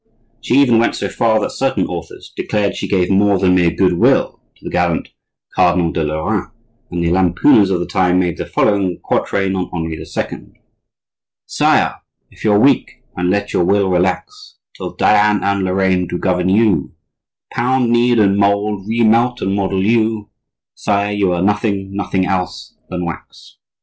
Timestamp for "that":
1.39-1.51